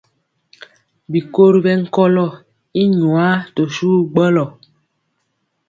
Bikori 1.11 1.59
ɓɛnkɔlɔ 1.65 2.25
i 2.81 2.83
nwaa 2.99 3.33
to 3.53 3.61
suwu 3.75 3.97
gbɔlɔ. 4.11 4.45